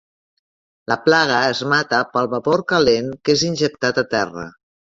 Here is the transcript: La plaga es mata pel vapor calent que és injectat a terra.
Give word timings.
La 0.91 0.97
plaga 1.07 1.35
es 1.51 1.61
mata 1.75 2.01
pel 2.15 2.31
vapor 2.33 2.65
calent 2.75 3.15
que 3.29 3.37
és 3.39 3.47
injectat 3.53 4.05
a 4.05 4.09
terra. 4.19 4.49